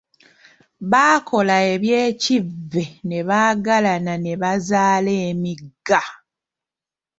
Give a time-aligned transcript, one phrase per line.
[0.91, 6.01] Baakola eby’ekivve ne baagalana ne bazaala emigga.